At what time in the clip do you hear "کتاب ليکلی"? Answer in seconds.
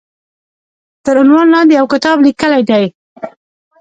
1.93-2.61